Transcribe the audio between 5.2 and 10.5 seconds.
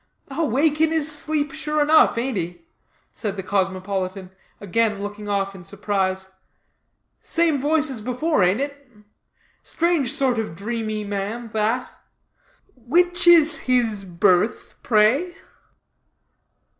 off in surprise. "Same voice as before, ain't it? Strange sort